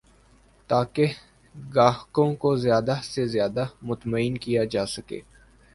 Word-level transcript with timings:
تاکہ 0.69 1.07
گاہکوں 1.75 2.33
کو 2.35 2.55
زیادہ 2.55 2.95
سے 3.03 3.27
زیادہ 3.27 3.65
مطمئن 3.81 4.37
کیا 4.37 4.63
جا 4.63 4.85
سکے 4.85 5.19